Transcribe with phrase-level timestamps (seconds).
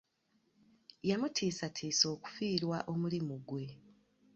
[1.09, 3.65] Yamutiisatiisa okufiirwa omulimu gwe.